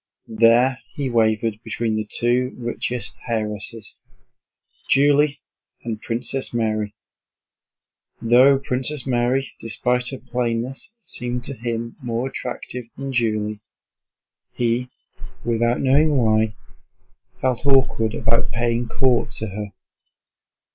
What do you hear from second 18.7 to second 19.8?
court to her.